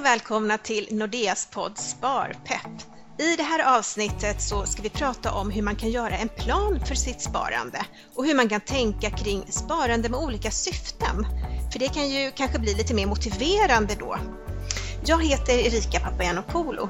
och 0.00 0.06
välkomna 0.06 0.58
till 0.58 0.88
Nordeas 0.90 1.46
podd 1.46 1.78
Sparpepp. 1.78 2.82
I 3.18 3.36
det 3.36 3.42
här 3.42 3.78
avsnittet 3.78 4.42
så 4.42 4.66
ska 4.66 4.82
vi 4.82 4.90
prata 4.90 5.32
om 5.32 5.50
hur 5.50 5.62
man 5.62 5.76
kan 5.76 5.90
göra 5.90 6.18
en 6.18 6.28
plan 6.28 6.80
för 6.86 6.94
sitt 6.94 7.20
sparande 7.20 7.84
och 8.14 8.26
hur 8.26 8.34
man 8.34 8.48
kan 8.48 8.60
tänka 8.60 9.10
kring 9.10 9.44
sparande 9.48 10.08
med 10.08 10.20
olika 10.20 10.50
syften. 10.50 11.26
För 11.72 11.78
det 11.78 11.88
kan 11.88 12.08
ju 12.08 12.30
kanske 12.30 12.58
bli 12.58 12.74
lite 12.74 12.94
mer 12.94 13.06
motiverande 13.06 13.94
då. 13.94 14.16
Jag 15.06 15.24
heter 15.24 15.52
Erika 15.52 16.00
Papagiannopoulou 16.00 16.88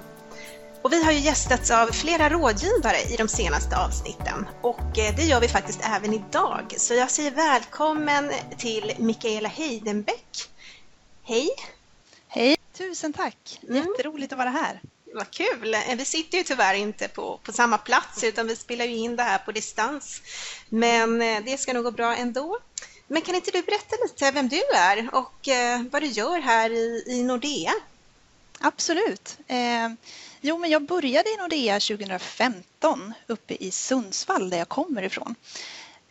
och 0.82 0.92
vi 0.92 1.04
har 1.04 1.12
ju 1.12 1.18
gästats 1.18 1.70
av 1.70 1.86
flera 1.86 2.28
rådgivare 2.28 2.98
i 3.12 3.16
de 3.16 3.28
senaste 3.28 3.76
avsnitten 3.76 4.46
och 4.62 4.98
eh, 4.98 5.16
det 5.16 5.22
gör 5.22 5.40
vi 5.40 5.48
faktiskt 5.48 5.80
även 5.96 6.14
idag. 6.14 6.74
Så 6.76 6.94
jag 6.94 7.10
säger 7.10 7.30
välkommen 7.30 8.32
till 8.58 8.92
Mikaela 8.98 9.48
Heidenbeck. 9.48 10.48
Hej! 11.24 11.50
Tusen 12.80 13.12
tack! 13.12 13.60
Mm. 13.62 13.76
Jätteroligt 13.76 14.32
att 14.32 14.38
vara 14.38 14.50
här. 14.50 14.80
Vad 15.14 15.30
kul! 15.30 15.74
Eh, 15.74 15.96
vi 15.96 16.04
sitter 16.04 16.38
ju 16.38 16.44
tyvärr 16.44 16.74
inte 16.74 17.08
på, 17.08 17.40
på 17.42 17.52
samma 17.52 17.78
plats 17.78 18.24
utan 18.24 18.46
vi 18.46 18.56
spelar 18.56 18.84
ju 18.84 18.96
in 18.96 19.16
det 19.16 19.22
här 19.22 19.38
på 19.38 19.52
distans. 19.52 20.22
Men 20.68 21.22
eh, 21.22 21.44
det 21.44 21.58
ska 21.58 21.72
nog 21.72 21.84
gå 21.84 21.90
bra 21.90 22.16
ändå. 22.16 22.58
Men 23.08 23.22
kan 23.22 23.34
inte 23.34 23.50
du 23.50 23.62
berätta 23.62 23.96
lite 24.02 24.30
vem 24.30 24.48
du 24.48 24.62
är 24.74 25.14
och 25.14 25.48
vad 25.90 26.02
du 26.02 26.06
gör 26.06 26.40
här 26.40 26.70
i, 26.70 27.04
i 27.06 27.22
Nordea? 27.22 27.72
Absolut. 28.60 29.38
Eh, 29.46 29.88
Jo, 30.42 30.58
men 30.58 30.70
jag 30.70 30.82
började 30.82 31.30
i 31.30 31.36
Nordea 31.36 31.80
2015 31.80 33.14
uppe 33.26 33.54
i 33.54 33.70
Sundsvall 33.70 34.50
där 34.50 34.58
jag 34.58 34.68
kommer 34.68 35.02
ifrån. 35.02 35.34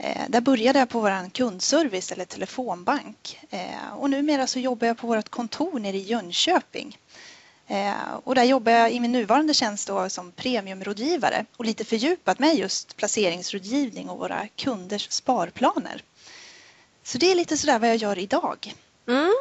Eh, 0.01 0.29
där 0.29 0.41
började 0.41 0.79
jag 0.79 0.89
på 0.89 0.99
vår 0.99 1.29
kundservice 1.29 2.11
eller 2.11 2.25
telefonbank 2.25 3.39
eh, 3.49 3.93
och 3.95 4.09
numera 4.09 4.47
så 4.47 4.59
jobbar 4.59 4.87
jag 4.87 4.97
på 4.97 5.07
vårt 5.07 5.29
kontor 5.29 5.79
nere 5.79 5.97
i 5.97 6.01
Jönköping. 6.01 6.97
Eh, 7.67 8.13
och 8.23 8.35
där 8.35 8.43
jobbar 8.43 8.71
jag 8.71 8.91
i 8.91 8.99
min 8.99 9.11
nuvarande 9.11 9.53
tjänst 9.53 9.87
då 9.87 10.09
som 10.09 10.31
premiumrådgivare 10.31 11.45
och 11.57 11.65
lite 11.65 11.85
fördjupat 11.85 12.39
med 12.39 12.55
just 12.55 12.97
placeringsrådgivning 12.97 14.09
och 14.09 14.19
våra 14.19 14.47
kunders 14.47 15.11
sparplaner. 15.11 16.03
Så 17.03 17.17
det 17.17 17.31
är 17.31 17.35
lite 17.35 17.57
sådär 17.57 17.79
vad 17.79 17.89
jag 17.89 17.95
gör 17.97 18.19
idag. 18.19 18.75
Mm, 19.07 19.33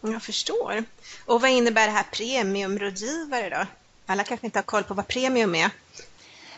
jag 0.00 0.22
förstår. 0.22 0.84
Och 1.24 1.40
vad 1.40 1.50
innebär 1.50 1.86
det 1.86 1.92
här 1.92 2.06
premiumrådgivare 2.12 3.48
då? 3.48 3.66
Alla 4.06 4.24
kanske 4.24 4.46
inte 4.46 4.58
har 4.58 4.64
koll 4.64 4.84
på 4.84 4.94
vad 4.94 5.08
premium 5.08 5.54
är. 5.54 5.70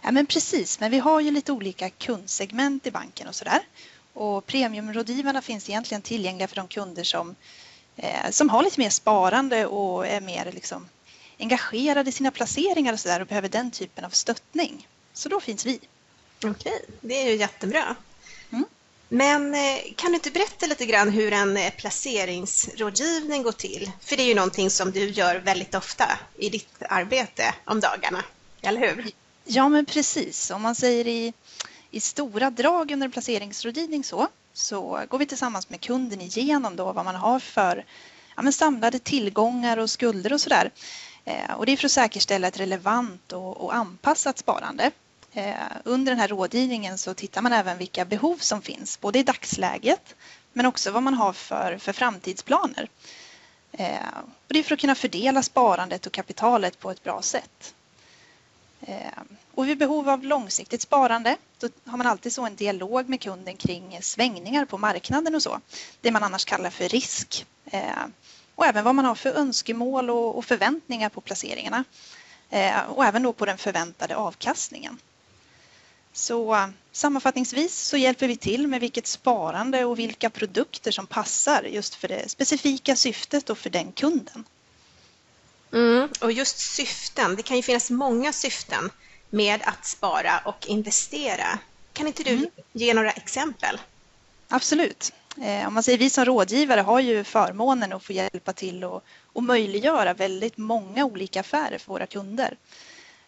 Ja, 0.06 0.12
men 0.12 0.26
precis, 0.26 0.80
men 0.80 0.90
vi 0.90 0.98
har 0.98 1.20
ju 1.20 1.30
lite 1.30 1.52
olika 1.52 1.90
kundsegment 1.90 2.86
i 2.86 2.90
banken 2.90 3.28
och 3.28 3.34
sådär. 3.34 3.60
Och 4.12 4.46
premiumrådgivarna 4.46 5.42
finns 5.42 5.68
egentligen 5.68 6.02
tillgängliga 6.02 6.48
för 6.48 6.56
de 6.56 6.68
kunder 6.68 7.04
som, 7.04 7.34
eh, 7.96 8.30
som 8.30 8.48
har 8.48 8.62
lite 8.62 8.80
mer 8.80 8.90
sparande 8.90 9.66
och 9.66 10.06
är 10.06 10.20
mer 10.20 10.52
liksom, 10.52 10.88
engagerade 11.38 12.10
i 12.10 12.12
sina 12.12 12.30
placeringar 12.30 12.92
och 12.92 13.00
sådär 13.00 13.20
och 13.20 13.26
behöver 13.26 13.48
den 13.48 13.70
typen 13.70 14.04
av 14.04 14.10
stöttning. 14.10 14.88
Så 15.12 15.28
då 15.28 15.40
finns 15.40 15.66
vi. 15.66 15.80
Okej, 16.44 16.84
det 17.00 17.22
är 17.22 17.30
ju 17.30 17.36
jättebra. 17.36 17.96
Mm. 18.52 18.64
Men 19.08 19.54
eh, 19.54 19.78
kan 19.96 20.10
du 20.10 20.14
inte 20.14 20.30
berätta 20.30 20.66
lite 20.66 20.86
grann 20.86 21.10
hur 21.10 21.32
en 21.32 21.56
eh, 21.56 21.72
placeringsrådgivning 21.72 23.42
går 23.42 23.52
till? 23.52 23.90
För 24.00 24.16
det 24.16 24.22
är 24.22 24.28
ju 24.28 24.34
någonting 24.34 24.70
som 24.70 24.90
du 24.90 25.10
gör 25.10 25.36
väldigt 25.36 25.74
ofta 25.74 26.18
i 26.38 26.48
ditt 26.48 26.82
arbete 26.88 27.54
om 27.64 27.80
dagarna, 27.80 28.24
eller 28.62 28.80
hur? 28.80 29.12
Ja, 29.48 29.68
men 29.68 29.86
precis. 29.86 30.50
Om 30.50 30.62
man 30.62 30.74
säger 30.74 31.06
i, 31.06 31.32
i 31.90 32.00
stora 32.00 32.50
drag 32.50 32.90
under 32.90 33.04
en 33.04 33.10
placeringsrådgivning 33.10 34.04
så, 34.04 34.28
så 34.52 35.04
går 35.08 35.18
vi 35.18 35.26
tillsammans 35.26 35.70
med 35.70 35.80
kunden 35.80 36.20
igenom 36.20 36.76
då 36.76 36.92
vad 36.92 37.04
man 37.04 37.14
har 37.14 37.40
för 37.40 37.84
ja, 38.36 38.42
men 38.42 38.52
samlade 38.52 38.98
tillgångar 38.98 39.76
och 39.76 39.90
skulder 39.90 40.32
och 40.32 40.40
sådär. 40.40 40.70
Eh, 41.24 41.52
och 41.56 41.66
det 41.66 41.72
är 41.72 41.76
för 41.76 41.86
att 41.86 41.92
säkerställa 41.92 42.48
ett 42.48 42.60
relevant 42.60 43.32
och, 43.32 43.56
och 43.56 43.74
anpassat 43.74 44.38
sparande. 44.38 44.90
Eh, 45.32 45.54
under 45.84 46.12
den 46.12 46.20
här 46.20 46.28
rådgivningen 46.28 46.98
så 46.98 47.14
tittar 47.14 47.42
man 47.42 47.52
även 47.52 47.78
vilka 47.78 48.04
behov 48.04 48.36
som 48.36 48.62
finns, 48.62 49.00
både 49.00 49.18
i 49.18 49.22
dagsläget 49.22 50.14
men 50.52 50.66
också 50.66 50.90
vad 50.90 51.02
man 51.02 51.14
har 51.14 51.32
för, 51.32 51.78
för 51.78 51.92
framtidsplaner. 51.92 52.88
Eh, 53.72 54.18
och 54.46 54.52
det 54.54 54.58
är 54.58 54.62
för 54.62 54.74
att 54.74 54.80
kunna 54.80 54.94
fördela 54.94 55.42
sparandet 55.42 56.06
och 56.06 56.12
kapitalet 56.12 56.78
på 56.78 56.90
ett 56.90 57.02
bra 57.04 57.22
sätt. 57.22 57.74
Eh, 58.80 59.22
och 59.54 59.68
vid 59.68 59.78
behov 59.78 60.08
av 60.08 60.24
långsiktigt 60.24 60.82
sparande 60.82 61.36
då 61.58 61.68
har 61.84 61.98
man 61.98 62.06
alltid 62.06 62.32
så 62.32 62.46
en 62.46 62.56
dialog 62.56 63.08
med 63.08 63.20
kunden 63.20 63.56
kring 63.56 63.98
svängningar 64.02 64.64
på 64.64 64.78
marknaden 64.78 65.34
och 65.34 65.42
så. 65.42 65.60
Det 66.00 66.10
man 66.10 66.24
annars 66.24 66.44
kallar 66.44 66.70
för 66.70 66.88
risk. 66.88 67.46
Eh, 67.64 68.04
och 68.54 68.66
även 68.66 68.84
vad 68.84 68.94
man 68.94 69.04
har 69.04 69.14
för 69.14 69.30
önskemål 69.32 70.10
och 70.10 70.44
förväntningar 70.44 71.08
på 71.08 71.20
placeringarna. 71.20 71.84
Eh, 72.50 72.80
och 72.88 73.04
även 73.04 73.22
då 73.22 73.32
på 73.32 73.46
den 73.46 73.58
förväntade 73.58 74.16
avkastningen. 74.16 74.98
Så 76.12 76.68
sammanfattningsvis 76.92 77.80
så 77.80 77.96
hjälper 77.96 78.28
vi 78.28 78.36
till 78.36 78.66
med 78.66 78.80
vilket 78.80 79.06
sparande 79.06 79.84
och 79.84 79.98
vilka 79.98 80.30
produkter 80.30 80.90
som 80.90 81.06
passar 81.06 81.62
just 81.62 81.94
för 81.94 82.08
det 82.08 82.28
specifika 82.28 82.96
syftet 82.96 83.50
och 83.50 83.58
för 83.58 83.70
den 83.70 83.92
kunden. 83.92 84.44
Mm, 85.76 86.08
och 86.20 86.32
just 86.32 86.58
syften, 86.58 87.36
det 87.36 87.42
kan 87.42 87.56
ju 87.56 87.62
finnas 87.62 87.90
många 87.90 88.32
syften 88.32 88.90
med 89.30 89.60
att 89.64 89.86
spara 89.86 90.38
och 90.44 90.66
investera. 90.66 91.58
Kan 91.92 92.06
inte 92.06 92.22
du 92.22 92.30
mm. 92.30 92.50
ge 92.72 92.94
några 92.94 93.10
exempel? 93.10 93.80
Absolut. 94.48 95.12
Eh, 95.42 95.66
om 95.66 95.74
man 95.74 95.82
säger 95.82 95.98
vi 95.98 96.10
som 96.10 96.24
rådgivare 96.24 96.80
har 96.80 97.00
ju 97.00 97.24
förmånen 97.24 97.92
att 97.92 98.04
få 98.04 98.12
hjälpa 98.12 98.52
till 98.52 98.84
och, 98.84 99.04
och 99.32 99.42
möjliggöra 99.42 100.14
väldigt 100.14 100.56
många 100.56 101.04
olika 101.04 101.40
affärer 101.40 101.78
för 101.78 101.92
våra 101.92 102.06
kunder. 102.06 102.56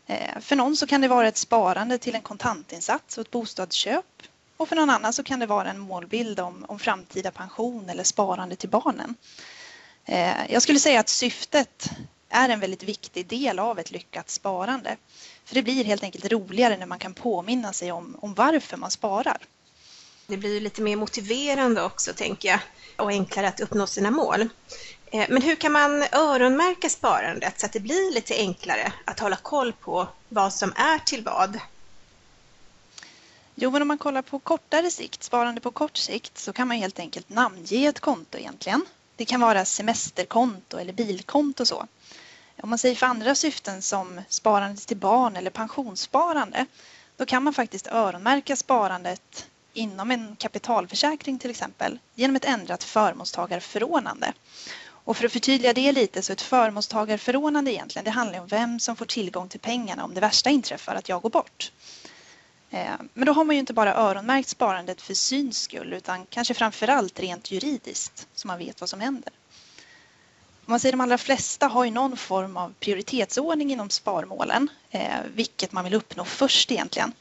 Eh, 0.06 0.40
för 0.40 0.56
någon 0.56 0.76
så 0.76 0.86
kan 0.86 1.00
det 1.00 1.08
vara 1.08 1.28
ett 1.28 1.36
sparande 1.36 1.98
till 1.98 2.14
en 2.14 2.22
kontantinsats 2.22 3.18
och 3.18 3.22
ett 3.22 3.30
bostadsköp. 3.30 4.22
Och 4.56 4.68
för 4.68 4.76
någon 4.76 4.90
annan 4.90 5.12
så 5.12 5.22
kan 5.22 5.38
det 5.40 5.46
vara 5.46 5.70
en 5.70 5.78
målbild 5.78 6.40
om, 6.40 6.64
om 6.68 6.78
framtida 6.78 7.30
pension 7.30 7.88
eller 7.88 8.04
sparande 8.04 8.56
till 8.56 8.68
barnen. 8.68 9.14
Eh, 10.04 10.52
jag 10.52 10.62
skulle 10.62 10.78
säga 10.78 11.00
att 11.00 11.08
syftet 11.08 11.90
är 12.38 12.48
en 12.48 12.60
väldigt 12.60 12.82
viktig 12.82 13.26
del 13.26 13.58
av 13.58 13.78
ett 13.78 13.90
lyckat 13.90 14.30
sparande. 14.30 14.96
För 15.44 15.54
det 15.54 15.62
blir 15.62 15.84
helt 15.84 16.02
enkelt 16.02 16.32
roligare 16.32 16.76
när 16.76 16.86
man 16.86 16.98
kan 16.98 17.14
påminna 17.14 17.72
sig 17.72 17.92
om, 17.92 18.16
om 18.20 18.34
varför 18.34 18.76
man 18.76 18.90
sparar. 18.90 19.38
Det 20.26 20.36
blir 20.36 20.60
lite 20.60 20.82
mer 20.82 20.96
motiverande 20.96 21.82
också, 21.82 22.12
tänker 22.12 22.48
jag, 22.48 22.60
och 22.96 23.10
enklare 23.10 23.48
att 23.48 23.60
uppnå 23.60 23.86
sina 23.86 24.10
mål. 24.10 24.48
Eh, 25.06 25.26
men 25.28 25.42
hur 25.42 25.56
kan 25.56 25.72
man 25.72 26.04
öronmärka 26.12 26.88
sparandet 26.88 27.60
så 27.60 27.66
att 27.66 27.72
det 27.72 27.80
blir 27.80 28.14
lite 28.14 28.34
enklare 28.34 28.92
att 29.04 29.20
hålla 29.20 29.36
koll 29.36 29.72
på 29.72 30.08
vad 30.28 30.52
som 30.52 30.72
är 30.76 30.98
till 30.98 31.24
vad? 31.24 31.58
Jo, 33.54 33.70
men 33.70 33.82
om 33.82 33.88
man 33.88 33.98
kollar 33.98 34.22
på 34.22 34.38
kortare 34.38 34.90
sikt, 34.90 35.22
sparande 35.22 35.60
på 35.60 35.70
kort 35.70 35.96
sikt, 35.96 36.38
så 36.38 36.52
kan 36.52 36.68
man 36.68 36.76
helt 36.76 36.98
enkelt 36.98 37.28
namnge 37.28 37.88
ett 37.88 38.00
konto 38.00 38.38
egentligen. 38.38 38.86
Det 39.16 39.24
kan 39.24 39.40
vara 39.40 39.64
semesterkonto 39.64 40.78
eller 40.78 40.92
bilkonto 40.92 41.62
och 41.62 41.68
så. 41.68 41.86
Om 42.62 42.68
man 42.68 42.78
säger 42.78 42.94
för 42.94 43.06
andra 43.06 43.34
syften 43.34 43.82
som 43.82 44.20
sparande 44.28 44.80
till 44.80 44.96
barn 44.96 45.36
eller 45.36 45.50
pensionssparande, 45.50 46.66
då 47.16 47.26
kan 47.26 47.42
man 47.42 47.54
faktiskt 47.54 47.86
öronmärka 47.86 48.56
sparandet 48.56 49.46
inom 49.72 50.10
en 50.10 50.36
kapitalförsäkring 50.36 51.38
till 51.38 51.50
exempel 51.50 51.98
genom 52.14 52.36
ett 52.36 52.44
ändrat 52.44 52.84
förmånstagarförordnande. 52.84 54.32
Och 54.80 55.16
för 55.16 55.26
att 55.26 55.32
förtydliga 55.32 55.72
det 55.72 55.92
lite 55.92 56.22
så 56.22 56.32
ett 56.32 56.40
förmånstagarförordnande 56.40 57.72
egentligen 57.72 58.04
det 58.04 58.10
handlar 58.10 58.40
om 58.40 58.46
vem 58.46 58.80
som 58.80 58.96
får 58.96 59.06
tillgång 59.06 59.48
till 59.48 59.60
pengarna 59.60 60.04
om 60.04 60.14
det 60.14 60.20
värsta 60.20 60.50
inträffar, 60.50 60.94
att 60.94 61.08
jag 61.08 61.22
går 61.22 61.30
bort. 61.30 61.72
Eh, 62.70 62.90
men 63.14 63.26
då 63.26 63.32
har 63.32 63.44
man 63.44 63.56
ju 63.56 63.60
inte 63.60 63.72
bara 63.72 63.94
öronmärkt 63.94 64.48
sparandet 64.48 65.02
för 65.02 65.14
syns 65.14 65.58
skull 65.58 65.92
utan 65.92 66.26
kanske 66.26 66.54
framförallt 66.54 67.20
rent 67.20 67.50
juridiskt 67.50 68.28
så 68.34 68.48
man 68.48 68.58
vet 68.58 68.80
vad 68.80 68.90
som 68.90 69.00
händer. 69.00 69.32
Man 70.70 70.80
säger 70.80 70.92
de 70.92 71.00
allra 71.00 71.18
flesta 71.18 71.66
har 71.66 71.84
ju 71.84 71.90
någon 71.90 72.16
form 72.16 72.56
av 72.56 72.74
prioritetsordning 72.80 73.72
inom 73.72 73.90
sparmålen, 73.90 74.68
eh, 74.90 75.10
vilket 75.34 75.72
man 75.72 75.84
vill 75.84 75.94
uppnå 75.94 76.24
först 76.24 76.72
egentligen. 76.72 77.12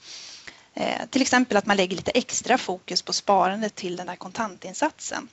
Eh, 0.74 1.06
till 1.10 1.22
exempel 1.22 1.58
att 1.58 1.66
man 1.66 1.78
lägger 1.78 1.96
lite 1.96 2.12
extra 2.12 2.58
fokus 2.58 3.02
på 3.02 3.14
sparandet 3.14 3.76
till 3.76 3.96
den 3.96 4.10
här 4.10 4.16
kontantinsatsen. 4.16 5.28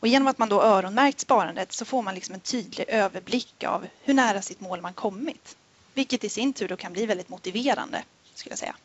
Och 0.00 0.08
genom 0.08 0.28
att 0.28 0.38
man 0.38 0.48
då 0.48 0.62
öronmärkt 0.62 1.20
sparandet 1.20 1.72
så 1.72 1.84
får 1.84 2.02
man 2.02 2.14
liksom 2.14 2.34
en 2.34 2.40
tydlig 2.40 2.84
överblick 2.88 3.64
av 3.64 3.86
hur 4.02 4.14
nära 4.14 4.42
sitt 4.42 4.60
mål 4.60 4.80
man 4.80 4.94
kommit. 4.94 5.56
Vilket 5.94 6.24
i 6.24 6.28
sin 6.28 6.52
tur 6.52 6.68
då 6.68 6.76
kan 6.76 6.92
bli 6.92 7.06
väldigt 7.06 7.28
motiverande, 7.28 8.02
skulle 8.34 8.52
jag 8.52 8.58
säga. 8.58 8.76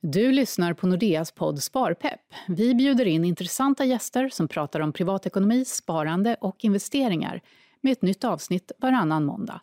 Du 0.00 0.32
lyssnar 0.32 0.72
på 0.72 0.86
Nordeas 0.86 1.32
podd 1.32 1.62
Sparpepp. 1.62 2.20
Vi 2.48 2.74
bjuder 2.74 3.04
in 3.04 3.24
intressanta 3.24 3.84
gäster 3.84 4.28
som 4.28 4.48
pratar 4.48 4.80
om 4.80 4.92
privatekonomi, 4.92 5.64
sparande 5.64 6.36
och 6.40 6.64
investeringar 6.64 7.42
med 7.80 7.92
ett 7.92 8.02
nytt 8.02 8.24
avsnitt 8.24 8.72
varannan 8.78 9.24
måndag. 9.24 9.60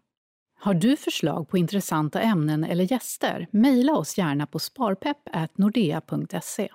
Har 0.60 0.74
du 0.74 0.98
förslag 0.98 1.50
på 1.50 1.58
intressanta 1.58 2.22
ämnen 2.22 2.64
eller 2.64 2.92
gäster? 2.92 3.48
Mejla 3.52 3.94
oss 3.94 4.18
gärna 4.18 4.48
på 4.48 4.60
sparpepp.nordea.se. 4.60 6.70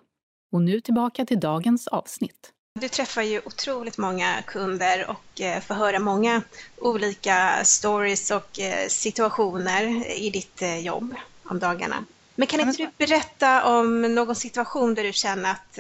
Och 0.53 0.63
nu 0.63 0.81
tillbaka 0.81 1.25
till 1.25 1.41
dagens 1.41 1.89
avsnitt. 1.89 2.53
Du 2.81 2.89
träffar 2.89 3.23
ju 3.23 3.41
otroligt 3.45 3.99
många 3.99 4.43
kunder 4.47 5.11
och 5.11 5.41
eh, 5.41 5.61
får 5.61 5.75
höra 5.75 5.99
många 5.99 6.43
olika 6.77 7.65
stories 7.65 8.31
och 8.31 8.61
eh, 8.61 8.89
situationer 8.89 10.13
i 10.19 10.31
ditt 10.31 10.63
eh, 10.63 10.79
jobb 10.79 11.15
om 11.45 11.59
dagarna. 11.59 12.05
Men 12.35 12.47
kan 12.47 12.61
inte 12.61 12.83
du 12.83 13.07
berätta 13.07 13.65
om 13.65 14.15
någon 14.15 14.35
situation 14.35 14.95
där 14.95 15.03
du 15.03 15.13
känner 15.13 15.51
att 15.51 15.79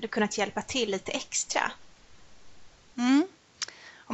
du 0.00 0.08
kunnat 0.08 0.38
hjälpa 0.38 0.62
till 0.62 0.90
lite 0.90 1.12
extra? 1.12 1.60
Mm. 2.98 3.26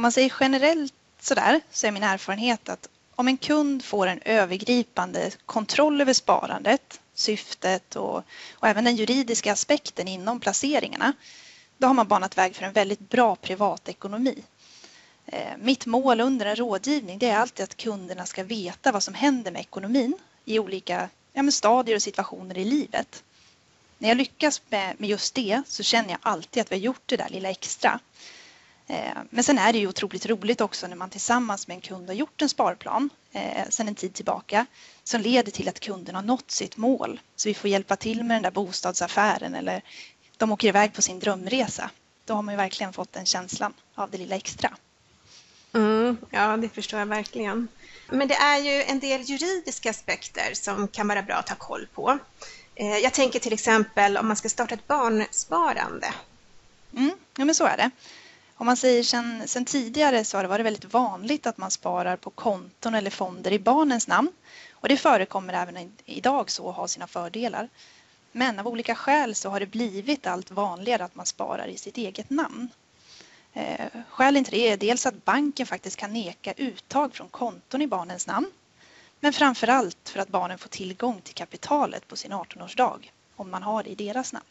Om 0.01 0.03
man 0.03 0.11
säger 0.11 0.33
generellt 0.39 0.93
sådär 1.19 1.61
så 1.71 1.87
är 1.87 1.91
min 1.91 2.03
erfarenhet 2.03 2.69
att 2.69 2.89
om 3.15 3.27
en 3.27 3.37
kund 3.37 3.83
får 3.83 4.07
en 4.07 4.19
övergripande 4.25 5.31
kontroll 5.45 6.01
över 6.01 6.13
sparandet, 6.13 6.99
syftet 7.13 7.95
och, 7.95 8.23
och 8.53 8.67
även 8.67 8.83
den 8.83 8.95
juridiska 8.95 9.53
aspekten 9.53 10.07
inom 10.07 10.39
placeringarna 10.39 11.13
då 11.77 11.87
har 11.87 11.93
man 11.93 12.07
banat 12.07 12.37
väg 12.37 12.55
för 12.55 12.65
en 12.65 12.73
väldigt 12.73 12.99
bra 12.99 13.35
privatekonomi. 13.35 14.43
Eh, 15.25 15.57
mitt 15.57 15.85
mål 15.85 16.21
under 16.21 16.45
en 16.45 16.55
rådgivning 16.55 17.19
det 17.19 17.29
är 17.29 17.37
alltid 17.37 17.63
att 17.63 17.77
kunderna 17.77 18.25
ska 18.25 18.43
veta 18.43 18.91
vad 18.91 19.03
som 19.03 19.13
händer 19.13 19.51
med 19.51 19.59
ekonomin 19.59 20.13
i 20.45 20.59
olika 20.59 21.09
ja, 21.33 21.51
stadier 21.51 21.95
och 21.95 22.01
situationer 22.03 22.57
i 22.57 22.65
livet. 22.65 23.23
När 23.97 24.07
jag 24.09 24.17
lyckas 24.17 24.61
med, 24.69 24.95
med 24.99 25.09
just 25.09 25.35
det 25.35 25.61
så 25.67 25.83
känner 25.83 26.09
jag 26.09 26.19
alltid 26.21 26.61
att 26.61 26.71
vi 26.71 26.75
har 26.75 26.81
gjort 26.81 27.03
det 27.05 27.17
där 27.17 27.29
lilla 27.29 27.49
extra. 27.49 27.99
Eh, 28.91 29.17
men 29.29 29.43
sen 29.43 29.57
är 29.57 29.73
det 29.73 29.79
ju 29.79 29.87
otroligt 29.87 30.25
roligt 30.25 30.61
också 30.61 30.87
när 30.87 30.95
man 30.95 31.09
tillsammans 31.09 31.67
med 31.67 31.75
en 31.75 31.81
kund 31.81 32.07
har 32.07 32.13
gjort 32.13 32.41
en 32.41 32.49
sparplan 32.49 33.09
eh, 33.31 33.69
sedan 33.69 33.87
en 33.87 33.95
tid 33.95 34.13
tillbaka 34.13 34.65
som 35.03 35.21
leder 35.21 35.51
till 35.51 35.69
att 35.69 35.79
kunden 35.79 36.15
har 36.15 36.21
nått 36.21 36.51
sitt 36.51 36.77
mål. 36.77 37.19
Så 37.35 37.49
vi 37.49 37.53
får 37.53 37.69
hjälpa 37.69 37.95
till 37.95 38.23
med 38.23 38.35
den 38.35 38.43
där 38.43 38.51
bostadsaffären 38.51 39.55
eller 39.55 39.81
de 40.37 40.51
åker 40.51 40.67
iväg 40.67 40.93
på 40.93 41.01
sin 41.01 41.19
drömresa. 41.19 41.89
Då 42.25 42.33
har 42.33 42.41
man 42.41 42.53
ju 42.53 42.57
verkligen 42.57 42.93
fått 42.93 43.13
den 43.13 43.25
känslan 43.25 43.73
av 43.95 44.11
det 44.11 44.17
lilla 44.17 44.35
extra. 44.35 44.77
Mm, 45.73 46.17
ja, 46.29 46.57
det 46.57 46.69
förstår 46.69 46.99
jag 46.99 47.05
verkligen. 47.05 47.67
Men 48.09 48.27
det 48.27 48.35
är 48.35 48.57
ju 48.57 48.83
en 48.83 48.99
del 48.99 49.21
juridiska 49.21 49.89
aspekter 49.89 50.53
som 50.53 50.87
kan 50.87 51.07
vara 51.07 51.21
bra 51.21 51.35
att 51.35 51.49
ha 51.49 51.55
koll 51.55 51.87
på. 51.93 52.19
Eh, 52.75 52.97
jag 52.97 53.13
tänker 53.13 53.39
till 53.39 53.53
exempel 53.53 54.17
om 54.17 54.27
man 54.27 54.35
ska 54.35 54.49
starta 54.49 54.73
ett 54.73 54.87
barnsparande. 54.87 56.13
Mm, 56.97 57.11
ja, 57.37 57.45
men 57.45 57.55
så 57.55 57.65
är 57.65 57.77
det. 57.77 57.91
Om 58.61 58.65
man 58.65 58.77
säger 58.77 59.03
sen, 59.03 59.47
sen 59.47 59.65
tidigare 59.65 60.23
så 60.23 60.37
har 60.37 60.43
det 60.43 60.49
varit 60.49 60.65
väldigt 60.65 60.93
vanligt 60.93 61.47
att 61.47 61.57
man 61.57 61.71
sparar 61.71 62.17
på 62.17 62.29
konton 62.29 62.95
eller 62.95 63.09
fonder 63.09 63.51
i 63.51 63.59
barnens 63.59 64.07
namn. 64.07 64.31
Och 64.71 64.89
det 64.89 64.97
förekommer 64.97 65.53
även 65.53 65.91
idag 66.05 66.51
så 66.51 66.65
och 66.65 66.73
har 66.73 66.87
sina 66.87 67.07
fördelar. 67.07 67.69
Men 68.31 68.59
av 68.59 68.67
olika 68.67 68.95
skäl 68.95 69.35
så 69.35 69.49
har 69.49 69.59
det 69.59 69.65
blivit 69.65 70.27
allt 70.27 70.51
vanligare 70.51 71.03
att 71.03 71.15
man 71.15 71.25
sparar 71.25 71.67
i 71.67 71.77
sitt 71.77 71.97
eget 71.97 72.29
namn. 72.29 72.69
Eh, 73.53 73.85
skälen 74.09 74.43
till 74.43 74.53
det 74.53 74.69
är 74.69 74.77
dels 74.77 75.05
att 75.05 75.25
banken 75.25 75.65
faktiskt 75.65 75.97
kan 75.97 76.13
neka 76.13 76.53
uttag 76.53 77.15
från 77.15 77.29
konton 77.29 77.81
i 77.81 77.87
barnens 77.87 78.27
namn. 78.27 78.51
Men 79.19 79.33
framför 79.33 79.67
allt 79.67 80.09
för 80.09 80.19
att 80.19 80.29
barnen 80.29 80.57
får 80.57 80.69
tillgång 80.69 81.21
till 81.21 81.35
kapitalet 81.35 82.07
på 82.07 82.15
sin 82.15 82.33
18-årsdag 82.33 83.11
om 83.35 83.51
man 83.51 83.63
har 83.63 83.83
det 83.83 83.89
i 83.89 83.95
deras 83.95 84.33
namn. 84.33 84.45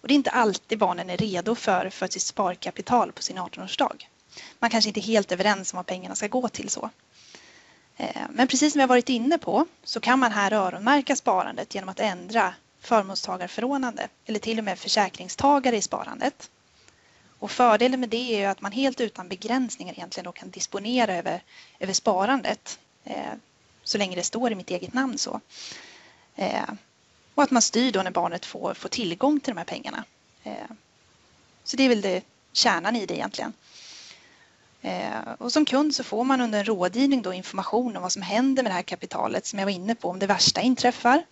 Och 0.00 0.08
det 0.08 0.14
är 0.14 0.16
inte 0.16 0.30
alltid 0.30 0.78
barnen 0.78 1.10
är 1.10 1.16
redo 1.16 1.54
för, 1.54 1.90
för 1.90 2.06
sitt 2.06 2.22
sparkapital 2.22 3.12
på 3.12 3.22
sin 3.22 3.38
18-årsdag. 3.38 4.06
Man 4.58 4.70
kanske 4.70 4.88
inte 4.88 5.00
är 5.00 5.02
helt 5.02 5.32
överens 5.32 5.72
om 5.72 5.76
vad 5.76 5.86
pengarna 5.86 6.14
ska 6.14 6.28
gå 6.28 6.48
till 6.48 6.68
så. 6.68 6.90
Eh, 7.96 8.22
men 8.30 8.48
precis 8.48 8.72
som 8.72 8.78
vi 8.78 8.82
har 8.82 8.88
varit 8.88 9.08
inne 9.08 9.38
på 9.38 9.66
så 9.84 10.00
kan 10.00 10.18
man 10.18 10.32
här 10.32 10.52
öronmärka 10.52 11.16
sparandet 11.16 11.74
genom 11.74 11.88
att 11.88 12.00
ändra 12.00 12.54
förmånstagarförordnande 12.80 14.08
eller 14.26 14.38
till 14.38 14.58
och 14.58 14.64
med 14.64 14.78
försäkringstagare 14.78 15.76
i 15.76 15.82
sparandet. 15.82 16.50
Och 17.38 17.50
fördelen 17.50 18.00
med 18.00 18.08
det 18.08 18.42
är 18.42 18.48
att 18.48 18.60
man 18.60 18.72
helt 18.72 19.00
utan 19.00 19.28
begränsningar 19.28 19.92
egentligen 19.92 20.24
då 20.24 20.32
kan 20.32 20.50
disponera 20.50 21.14
över, 21.16 21.42
över 21.78 21.92
sparandet 21.92 22.78
eh, 23.04 23.32
så 23.82 23.98
länge 23.98 24.16
det 24.16 24.22
står 24.22 24.52
i 24.52 24.54
mitt 24.54 24.70
eget 24.70 24.94
namn. 24.94 25.18
så. 25.18 25.40
Eh, 26.36 26.70
och 27.40 27.44
att 27.44 27.50
man 27.50 27.62
styr 27.62 27.92
då 27.92 28.02
när 28.02 28.10
barnet 28.10 28.46
får, 28.46 28.74
får 28.74 28.88
tillgång 28.88 29.40
till 29.40 29.54
de 29.54 29.58
här 29.58 29.64
pengarna. 29.64 30.04
Eh, 30.42 30.70
så 31.64 31.76
det 31.76 31.82
är 31.82 31.88
väl 31.88 32.00
det 32.00 32.24
kärnan 32.52 32.96
i 32.96 33.06
det 33.06 33.14
egentligen. 33.14 33.52
Eh, 34.82 35.32
och 35.38 35.52
som 35.52 35.64
kund 35.64 35.94
så 35.94 36.04
får 36.04 36.24
man 36.24 36.40
under 36.40 36.58
en 36.58 36.64
rådgivning 36.64 37.22
då 37.22 37.32
information 37.32 37.96
om 37.96 38.02
vad 38.02 38.12
som 38.12 38.22
händer 38.22 38.62
med 38.62 38.70
det 38.70 38.74
här 38.74 38.82
kapitalet 38.82 39.46
som 39.46 39.58
jag 39.58 39.66
var 39.66 39.72
inne 39.72 39.94
på 39.94 40.08
om 40.08 40.18
det 40.18 40.26
värsta 40.26 40.60
inträffar. 40.60 41.22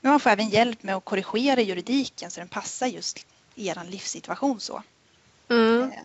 Men 0.00 0.10
man 0.10 0.20
får 0.20 0.30
även 0.30 0.48
hjälp 0.48 0.82
med 0.82 0.96
att 0.96 1.04
korrigera 1.04 1.60
juridiken 1.60 2.30
så 2.30 2.40
den 2.40 2.48
passar 2.48 2.86
just 2.86 3.26
er 3.56 3.84
livssituation 3.88 4.60
så. 4.60 4.82
Mm. 5.48 5.82
Eh, 5.82 6.02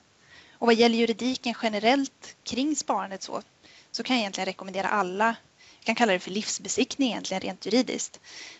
och 0.51 0.67
vad 0.67 0.75
gäller 0.75 0.97
juridiken 0.97 1.55
generellt 1.61 2.35
kring 2.43 2.75
sparandet 2.75 3.23
så, 3.23 3.41
så 3.91 4.03
kan 4.03 4.15
jag 4.15 4.21
egentligen 4.21 4.45
rekommendera 4.45 4.87
alla, 4.87 5.35
kan 5.85 5.95
kalla 5.95 6.13
det 6.13 6.19
för 6.19 6.31
livsbesiktning 6.31 7.09
egentligen 7.09 7.41
rent 7.41 7.65
juridiskt, 7.65 8.19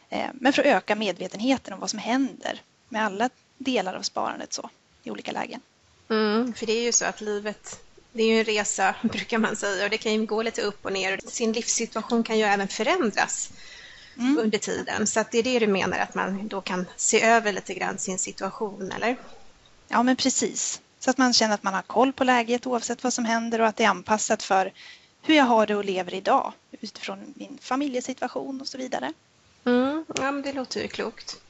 eh, 0.10 0.30
men 0.34 0.54
för 0.54 0.62
att 0.62 0.68
öka 0.68 0.96
medvetenheten 0.96 1.74
om 1.74 1.80
vad 1.80 1.90
som 1.90 2.00
händer 2.00 2.62
med 2.90 3.06
alla 3.06 3.30
delar 3.58 3.94
av 3.94 4.02
sparandet 4.02 4.54
så 4.54 4.70
i 5.04 5.12
olika 5.12 5.32
lägen. 5.32 5.62
Mm, 6.10 6.54
för 6.54 6.66
det 6.66 6.74
är 6.74 6.84
ju 6.84 6.92
så 6.92 7.06
att 7.06 7.22
livet 7.22 7.80
det 8.16 8.24
är 8.24 8.28
ju 8.28 8.40
en 8.40 8.46
resa 8.46 8.96
brukar 9.04 9.38
man 9.38 9.56
säga 9.56 9.84
och 9.84 9.90
det 9.90 9.98
kan 9.98 10.14
ju 10.14 10.26
gå 10.26 10.42
lite 10.42 10.62
upp 10.62 10.86
och 10.86 10.94
ner. 10.94 11.20
Sin 11.28 11.54
livssituation 11.54 12.24
kan 12.24 12.38
ju 12.38 12.44
även 12.44 12.68
förändras 12.68 13.50
mm. 14.18 14.38
under 14.38 14.58
tiden. 14.58 15.08
Så 15.08 15.20
att 15.20 15.32
det 15.32 15.38
är 15.38 15.44
det 15.44 15.60
du 15.60 15.68
menar 15.68 16.00
att 16.00 16.16
man 16.16 16.48
då 16.48 16.62
kan 16.62 16.86
se 16.96 17.24
över 17.24 17.54
lite 17.54 17.74
grann 17.74 17.98
sin 17.98 18.20
situation, 18.20 18.92
eller? 18.92 19.18
Ja, 19.88 20.04
men 20.04 20.16
precis. 20.16 20.82
Så 21.00 21.10
att 21.10 21.18
man 21.18 21.34
känner 21.34 21.54
att 21.54 21.64
man 21.64 21.74
har 21.74 21.82
koll 21.82 22.14
på 22.14 22.24
läget 22.24 22.68
oavsett 22.68 23.04
vad 23.04 23.14
som 23.14 23.26
händer 23.26 23.62
och 23.62 23.68
att 23.68 23.76
det 23.76 23.84
är 23.84 23.90
anpassat 23.90 24.44
för 24.44 24.72
hur 25.26 25.36
jag 25.36 25.44
har 25.44 25.68
det 25.68 25.76
och 25.76 25.86
lever 25.86 26.14
idag 26.14 26.54
utifrån 26.72 27.34
min 27.36 27.58
familjesituation 27.62 28.62
och 28.62 28.68
så 28.68 28.78
vidare. 28.78 29.14
Mm, 29.66 30.06
ja, 30.16 30.32
men 30.32 30.42
det 30.42 30.54
låter 30.54 30.82
ju 30.82 30.88
klokt. 30.88 31.42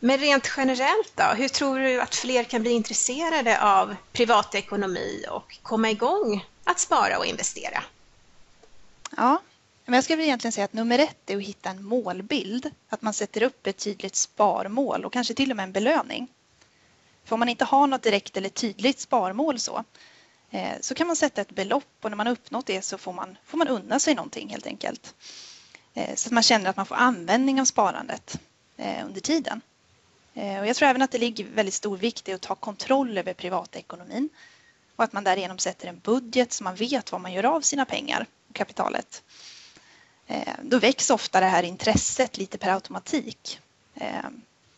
Men 0.00 0.18
rent 0.18 0.52
generellt 0.56 1.12
då, 1.14 1.24
hur 1.36 1.48
tror 1.48 1.78
du 1.78 2.00
att 2.00 2.14
fler 2.14 2.44
kan 2.44 2.62
bli 2.62 2.70
intresserade 2.70 3.62
av 3.62 3.96
privatekonomi 4.12 5.24
och 5.30 5.58
komma 5.62 5.90
igång 5.90 6.46
att 6.64 6.78
spara 6.78 7.18
och 7.18 7.26
investera? 7.26 7.82
Ja, 9.16 9.42
men 9.84 9.94
jag 9.94 10.04
skulle 10.04 10.24
egentligen 10.24 10.52
säga 10.52 10.64
att 10.64 10.72
nummer 10.72 10.98
ett 10.98 11.30
är 11.30 11.36
att 11.36 11.42
hitta 11.42 11.70
en 11.70 11.84
målbild. 11.84 12.70
Att 12.88 13.02
man 13.02 13.14
sätter 13.14 13.42
upp 13.42 13.66
ett 13.66 13.76
tydligt 13.76 14.16
sparmål 14.16 15.04
och 15.04 15.12
kanske 15.12 15.34
till 15.34 15.50
och 15.50 15.56
med 15.56 15.64
en 15.64 15.72
belöning. 15.72 16.28
För 17.24 17.34
om 17.34 17.40
man 17.40 17.48
inte 17.48 17.64
har 17.64 17.86
något 17.86 18.02
direkt 18.02 18.36
eller 18.36 18.48
tydligt 18.48 19.00
sparmål 19.00 19.58
så, 19.58 19.84
Eh, 20.56 20.76
så 20.80 20.94
kan 20.94 21.06
man 21.06 21.16
sätta 21.16 21.40
ett 21.40 21.50
belopp 21.50 21.84
och 22.00 22.10
när 22.10 22.16
man 22.16 22.26
har 22.26 22.32
uppnått 22.32 22.66
det 22.66 22.82
så 22.82 22.98
får 22.98 23.12
man, 23.12 23.36
får 23.44 23.58
man 23.58 23.68
unna 23.68 23.98
sig 23.98 24.14
någonting 24.14 24.48
helt 24.48 24.66
enkelt. 24.66 25.14
Eh, 25.94 26.14
så 26.14 26.28
att 26.28 26.32
man 26.32 26.42
känner 26.42 26.70
att 26.70 26.76
man 26.76 26.86
får 26.86 26.94
användning 26.94 27.60
av 27.60 27.64
sparandet 27.64 28.40
eh, 28.76 29.06
under 29.06 29.20
tiden. 29.20 29.60
Och 30.34 30.66
jag 30.66 30.76
tror 30.76 30.88
även 30.88 31.02
att 31.02 31.10
det 31.10 31.18
ligger 31.18 31.44
väldigt 31.44 31.74
stor 31.74 31.96
vikt 31.96 32.28
i 32.28 32.32
att 32.32 32.40
ta 32.40 32.54
kontroll 32.54 33.18
över 33.18 33.34
privatekonomin 33.34 34.28
och 34.96 35.04
att 35.04 35.12
man 35.12 35.24
därigenom 35.24 35.58
sätter 35.58 35.88
en 35.88 35.98
budget 35.98 36.52
så 36.52 36.64
man 36.64 36.74
vet 36.74 37.12
vad 37.12 37.20
man 37.20 37.32
gör 37.32 37.44
av 37.44 37.60
sina 37.60 37.84
pengar 37.84 38.26
och 38.48 38.54
kapitalet. 38.54 39.22
Då 40.62 40.78
väcks 40.78 41.10
ofta 41.10 41.40
det 41.40 41.46
här 41.46 41.62
intresset 41.62 42.38
lite 42.38 42.58
per 42.58 42.74
automatik. 42.74 43.60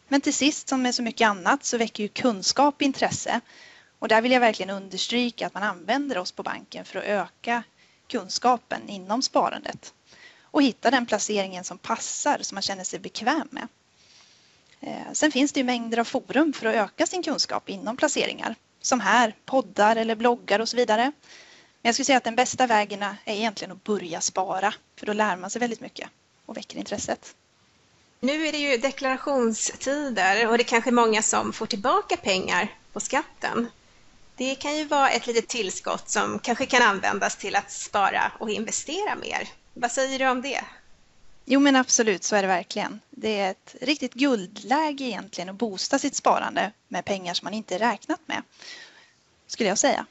Men 0.09 0.21
till 0.21 0.35
sist, 0.35 0.69
som 0.69 0.83
med 0.83 0.95
så 0.95 1.03
mycket 1.03 1.29
annat, 1.29 1.65
så 1.65 1.79
väcker 1.79 2.03
ju 2.03 2.09
kunskap 2.09 2.83
intresse. 2.83 3.41
Och 3.99 4.09
där 4.09 4.23
vill 4.23 4.33
jag 4.33 4.41
verkligen 4.41 4.71
understryka 4.71 5.47
att 5.47 5.55
man 5.55 5.63
använder 5.63 6.19
oss 6.19 6.33
på 6.33 6.43
banken 6.43 6.85
för 6.85 6.99
att 6.99 7.05
öka 7.05 7.63
kunskapen 8.07 8.89
inom 8.89 9.23
sparandet 9.23 9.95
och 10.43 10.63
hitta 10.63 10.91
den 10.91 11.07
placeringen 11.07 11.65
som 11.65 11.79
passar, 11.79 12.39
som 12.41 12.57
man 12.57 12.63
känner 12.63 12.85
sig 12.85 12.99
bekväm 12.99 13.49
med. 13.51 13.69
Eh, 14.81 15.13
sen 15.13 15.33
finns 15.33 15.53
det 15.53 15.61
ju 15.61 15.65
mängder 15.65 15.99
av 15.99 16.05
forum 16.05 16.53
för 16.53 16.67
att 16.67 16.75
öka 16.75 17.07
sin 17.07 17.23
kunskap 17.23 17.69
inom 17.69 17.97
placeringar, 17.97 18.55
som 18.81 19.01
här, 19.01 19.35
poddar 19.45 19.97
eller 19.97 20.15
bloggar 20.15 20.59
och 20.59 20.69
så 20.69 20.77
vidare. 20.77 21.03
Men 21.03 21.89
jag 21.89 21.95
skulle 21.95 22.05
säga 22.05 22.19
att 22.19 22.25
den 22.25 22.37
bästa 22.37 22.67
vägen 22.67 23.03
är 23.03 23.17
egentligen 23.25 23.73
att 23.73 23.85
börja 23.85 24.21
spara, 24.21 24.75
för 24.97 25.07
då 25.07 25.13
lär 25.13 25.37
man 25.37 25.51
sig 25.51 25.61
väldigt 25.61 25.81
mycket 25.81 26.09
och 26.47 26.57
väcker 26.57 26.79
intresset. 26.79 27.35
Nu 28.21 28.47
är 28.47 28.53
det 28.53 28.59
ju 28.59 28.77
deklarationstider 28.77 30.49
och 30.49 30.59
det 30.59 30.63
är 30.63 30.69
kanske 30.69 30.91
många 30.91 31.23
som 31.23 31.53
får 31.53 31.67
tillbaka 31.67 32.17
pengar 32.17 32.75
på 32.93 33.01
skatten. 33.01 33.69
Det 34.39 34.55
kan 34.55 34.77
ju 34.77 34.85
vara 34.85 35.11
ett 35.11 35.27
litet 35.27 35.49
tillskott 35.49 36.09
som 36.09 36.39
kanske 36.39 36.67
kan 36.67 36.83
användas 36.83 37.37
till 37.37 37.57
att 37.57 37.71
spara 37.71 38.33
och 38.39 38.51
investera 38.51 39.15
mer. 39.15 39.49
Vad 39.75 39.93
säger 39.93 40.19
du 40.19 40.29
om 40.29 40.43
det? 40.43 40.65
Jo 41.45 41.61
men 41.61 41.77
absolut, 41.77 42.25
så 42.25 42.37
är 42.37 42.43
det 42.43 42.49
verkligen. 42.49 43.01
Det 43.11 43.41
är 43.41 43.51
ett 43.51 43.77
riktigt 43.81 44.15
guldläge 44.15 45.05
egentligen 45.05 45.49
att 45.49 45.57
boosta 45.57 45.99
sitt 45.99 46.17
sparande 46.17 46.73
med 46.89 47.05
pengar 47.05 47.35
som 47.35 47.47
man 47.47 47.55
inte 47.55 47.79
räknat 47.79 48.21
med, 48.27 48.43
skulle 49.47 49.69
jag 49.69 49.79
säga. 49.79 50.07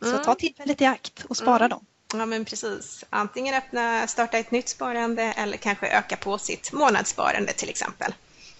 Så 0.00 0.18
ta 0.18 0.34
tillfället 0.34 0.80
i 0.80 0.84
akt 0.84 1.24
och 1.24 1.36
spara 1.36 1.64
mm. 1.64 1.70
dem. 1.70 1.86
Ja, 2.14 2.26
men 2.26 2.44
precis. 2.44 3.04
Antingen 3.10 3.54
öppna, 3.54 4.06
starta 4.06 4.38
ett 4.38 4.50
nytt 4.50 4.68
sparande 4.68 5.22
eller 5.22 5.56
kanske 5.56 5.86
öka 5.86 6.16
på 6.16 6.38
sitt 6.38 6.72
månadssparande 6.72 7.52
till 7.52 7.68
exempel. 7.68 8.14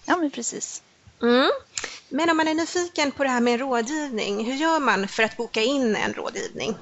Ja, 0.05 0.17
men 0.17 0.31
precis. 0.31 0.83
Mm. 1.23 1.51
Men 2.09 2.31
om 2.31 2.37
man 2.37 2.49
är 2.49 2.55
nyfiken 2.55 3.13
på 3.13 3.25
det 3.25 3.31
här 3.31 3.41
med 3.41 3.61
rådgivning, 3.61 4.45
hur 4.45 4.55
gör 4.55 4.81
man 4.81 5.09
för 5.09 5.23
att 5.23 5.37
boka 5.37 5.63
in 5.63 5.97
en 5.97 6.13
rådgivning? 6.13 6.75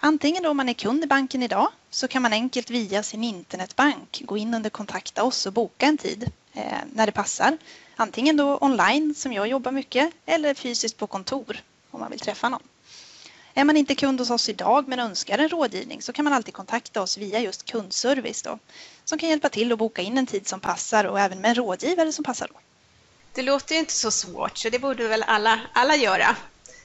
Antingen 0.00 0.42
då 0.42 0.54
man 0.54 0.68
är 0.68 0.72
kund 0.72 1.04
i 1.04 1.06
banken 1.06 1.42
idag 1.42 1.68
så 1.90 2.08
kan 2.08 2.22
man 2.22 2.32
enkelt 2.32 2.70
via 2.70 3.02
sin 3.02 3.24
internetbank 3.24 4.22
gå 4.24 4.36
in 4.36 4.54
under 4.54 4.70
kontakta 4.70 5.22
oss 5.24 5.46
och 5.46 5.52
boka 5.52 5.86
en 5.86 5.98
tid 5.98 6.30
eh, 6.52 6.78
när 6.92 7.06
det 7.06 7.12
passar. 7.12 7.58
Antingen 7.96 8.36
då 8.36 8.58
online 8.60 9.14
som 9.14 9.32
jag 9.32 9.48
jobbar 9.48 9.72
mycket 9.72 10.12
eller 10.26 10.54
fysiskt 10.54 10.96
på 10.96 11.06
kontor 11.06 11.60
om 11.90 12.00
man 12.00 12.10
vill 12.10 12.20
träffa 12.20 12.48
någon. 12.48 12.62
Är 13.54 13.64
man 13.64 13.76
inte 13.76 13.94
kund 13.94 14.20
hos 14.20 14.30
oss 14.30 14.48
idag 14.48 14.88
men 14.88 14.98
önskar 14.98 15.38
en 15.38 15.48
rådgivning 15.48 16.02
så 16.02 16.12
kan 16.12 16.24
man 16.24 16.32
alltid 16.32 16.54
kontakta 16.54 17.02
oss 17.02 17.18
via 17.18 17.40
just 17.40 17.64
kundservice 17.64 18.42
då, 18.42 18.58
som 19.04 19.18
kan 19.18 19.28
hjälpa 19.28 19.48
till 19.48 19.72
att 19.72 19.78
boka 19.78 20.02
in 20.02 20.18
en 20.18 20.26
tid 20.26 20.48
som 20.48 20.60
passar 20.60 21.04
och 21.04 21.20
även 21.20 21.40
med 21.40 21.48
en 21.48 21.54
rådgivare 21.54 22.12
som 22.12 22.24
passar 22.24 22.48
då. 22.52 22.60
Det 23.34 23.42
låter 23.42 23.74
ju 23.74 23.78
inte 23.78 23.92
så 23.92 24.10
svårt 24.10 24.58
så 24.58 24.68
det 24.68 24.78
borde 24.78 25.08
väl 25.08 25.22
alla, 25.22 25.60
alla 25.72 25.96
göra 25.96 26.36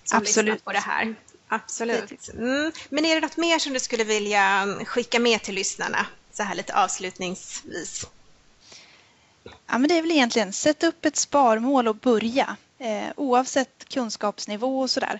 som 0.03 0.17
Absolut. 0.17 0.63
på 0.63 0.71
det 0.71 0.79
här. 0.79 1.15
Absolut. 1.47 2.29
Mm. 2.29 2.71
Men 2.89 3.05
är 3.05 3.15
det 3.15 3.21
något 3.21 3.37
mer 3.37 3.59
som 3.59 3.73
du 3.73 3.79
skulle 3.79 4.03
vilja 4.03 4.75
skicka 4.85 5.19
med 5.19 5.43
till 5.43 5.55
lyssnarna 5.55 6.05
så 6.31 6.43
här 6.43 6.55
lite 6.55 6.75
avslutningsvis? 6.75 8.05
Ja, 9.43 9.77
men 9.77 9.87
det 9.87 9.97
är 9.97 10.01
väl 10.01 10.11
egentligen 10.11 10.53
sätt 10.53 10.83
upp 10.83 11.05
ett 11.05 11.15
sparmål 11.15 11.87
och 11.87 11.95
börja 11.95 12.55
eh, 12.77 13.07
oavsett 13.15 13.89
kunskapsnivå 13.89 14.81
och 14.81 14.89
sådär. 14.89 15.19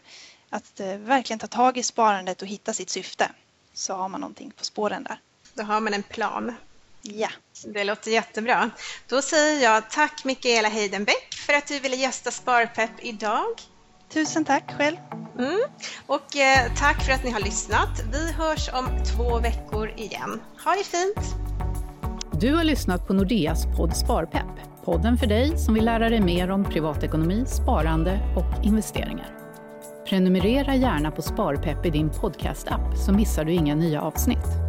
Att 0.50 0.79
eh, 0.79 0.98
verkligen 0.98 1.39
ta 1.39 1.48
tag 1.48 1.77
i 1.77 1.84
sparandet 1.84 2.41
och 2.41 2.48
hitta 2.48 2.74
sitt 2.74 2.89
syfte 2.89 3.31
så 3.74 3.93
har 3.93 4.10
man 4.10 4.22
någonting 4.22 4.51
på 4.57 4.63
spåren 4.63 5.03
där. 5.03 5.19
Då 5.53 5.63
har 5.63 5.79
man 5.79 5.93
en 5.93 6.03
plan. 6.03 6.53
Ja. 7.13 7.29
Det 7.65 7.83
låter 7.83 8.11
jättebra. 8.11 8.69
Då 9.07 9.21
säger 9.21 9.63
jag 9.63 9.89
tack 9.89 10.25
Mikaela 10.25 10.69
Heidenbeck 10.69 11.33
för 11.33 11.53
att 11.53 11.67
du 11.67 11.79
ville 11.79 11.95
gästa 11.95 12.31
Sparpepp 12.31 12.91
idag. 13.01 13.45
Tusen 14.13 14.45
tack 14.45 14.73
själv. 14.77 14.97
Mm. 15.39 15.59
Och 16.05 16.35
eh, 16.35 16.73
tack 16.77 17.05
för 17.05 17.11
att 17.13 17.23
ni 17.23 17.31
har 17.31 17.39
lyssnat. 17.39 17.89
Vi 18.11 18.31
hörs 18.31 18.69
om 18.73 19.03
två 19.15 19.39
veckor 19.39 19.89
igen. 19.97 20.41
Ha 20.65 20.71
det 20.71 20.83
fint! 20.83 21.35
Du 22.41 22.55
har 22.55 22.63
lyssnat 22.63 23.07
på 23.07 23.13
Nordeas 23.13 23.65
podd 23.77 23.95
Sparpepp. 23.97 24.83
Podden 24.85 25.17
för 25.17 25.27
dig 25.27 25.57
som 25.57 25.73
vill 25.73 25.85
lära 25.85 26.09
dig 26.09 26.21
mer 26.21 26.51
om 26.51 26.63
privatekonomi, 26.63 27.45
sparande 27.45 28.19
och 28.35 28.65
investeringar. 28.65 29.37
Prenumerera 30.09 30.75
gärna 30.75 31.11
på 31.11 31.21
Sparpepp 31.21 31.85
i 31.85 31.89
din 31.89 32.09
podcast-app 32.09 32.97
så 32.97 33.11
missar 33.13 33.45
du 33.45 33.53
inga 33.53 33.75
nya 33.75 34.01
avsnitt. 34.01 34.66